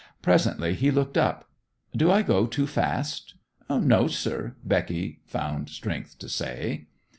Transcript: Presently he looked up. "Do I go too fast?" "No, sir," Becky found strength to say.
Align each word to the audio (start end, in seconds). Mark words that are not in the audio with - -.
Presently 0.23 0.73
he 0.73 0.89
looked 0.89 1.15
up. 1.15 1.47
"Do 1.95 2.09
I 2.09 2.23
go 2.23 2.47
too 2.47 2.65
fast?" 2.65 3.35
"No, 3.69 4.07
sir," 4.07 4.55
Becky 4.65 5.19
found 5.27 5.69
strength 5.69 6.17
to 6.17 6.27
say. 6.27 6.87